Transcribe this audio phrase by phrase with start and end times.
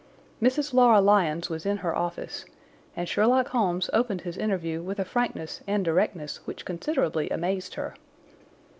[0.41, 0.73] Mrs.
[0.73, 2.45] Laura Lyons was in her office,
[2.95, 7.93] and Sherlock Holmes opened his interview with a frankness and directness which considerably amazed her.